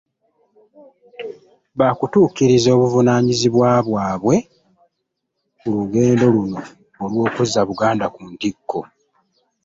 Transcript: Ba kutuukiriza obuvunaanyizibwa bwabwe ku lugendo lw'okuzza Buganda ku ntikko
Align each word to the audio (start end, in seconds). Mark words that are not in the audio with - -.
Ba 1.77 1.87
kutuukiriza 1.97 2.69
obuvunaanyizibwa 2.75 3.69
bwabwe 3.87 4.35
ku 5.59 5.65
lugendo 5.75 6.25
lw'okuzza 7.13 7.61
Buganda 7.67 8.05
ku 8.13 8.21
ntikko 8.31 8.79